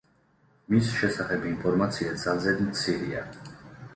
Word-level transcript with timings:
მის 0.73 0.87
შესახებ 1.01 1.43
ინფორმაცია 1.51 2.15
ძალზედ 2.23 2.63
მცირეა. 2.71 3.21